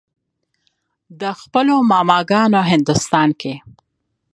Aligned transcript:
د 1.21 1.23
خپلو 1.41 1.75
ماما 1.89 2.19
ګانو 2.31 2.59
هندوستان 2.71 3.29
کښې 3.39 3.55